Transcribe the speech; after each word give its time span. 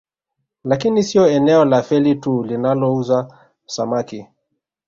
Lakini 0.63 1.03
sio 1.03 1.27
eneo 1.27 1.65
la 1.65 1.81
Feli 1.83 2.15
tu 2.15 2.43
linalouza 2.43 3.49
samaki 3.65 4.25